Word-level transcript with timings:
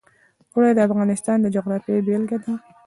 اوړي 0.53 0.71
د 0.75 0.79
افغانستان 0.87 1.37
د 1.41 1.47
جغرافیې 1.55 2.03
بېلګه 2.05 2.37
ده. 2.43 2.53